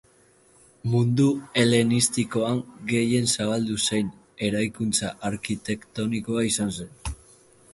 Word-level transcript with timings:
Mundu 0.93 1.25
helenistikoan 1.63 2.61
gehien 2.93 3.29
zabaldu 3.33 3.77
zein 3.83 4.09
eraikuntza 4.49 5.13
arkitektonikoa 5.31 6.47
izan 6.53 6.75
zen. 6.79 6.91